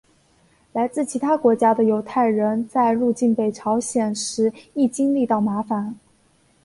[0.73, 5.95] 来自其他国家的犹太人在入境北朝鲜时亦经历到麻烦。